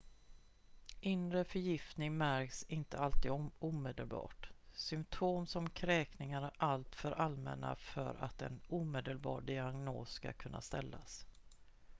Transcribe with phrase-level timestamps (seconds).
[0.99, 8.59] inre förgiftning märks inte alltid omedelbart symptom som kräkningar är alltför allmänna för att en
[8.67, 11.25] omedelbar diagnos ska kunna ställas